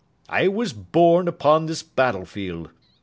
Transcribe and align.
I 0.29 0.47
was 0.47 0.73
born 0.73 1.27
upon 1.27 1.67
this 1.67 1.83
battle 1.83 2.25
field. 2.25 2.71